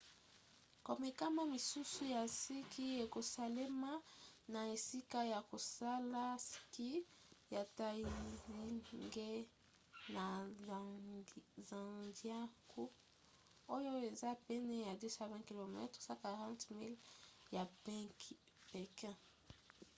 [0.87, 3.93] komekama misusu ya ski ekosalema
[4.53, 6.89] na esika ya kosala ski
[7.55, 9.43] ya taizicheng
[10.15, 10.25] na
[11.67, 12.87] zhangjiakou
[13.75, 15.75] oyo eza pene ya 220 km
[16.05, 17.01] 140 miles
[17.55, 17.63] ya
[18.71, 19.13] pékin